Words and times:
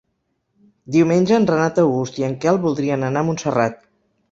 Diumenge 0.95 1.35
en 1.41 1.45
Renat 1.51 1.83
August 1.83 2.19
i 2.23 2.27
en 2.31 2.35
Quel 2.47 2.59
voldrien 2.67 3.09
anar 3.13 3.25
a 3.27 3.31
Montserrat. 3.31 3.81